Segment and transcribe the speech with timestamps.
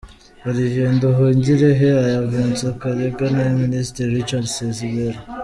[0.49, 5.19] Olivier Nduhungirehe aya Vincent Karega n’aya Minisitiri Richard Sezibera.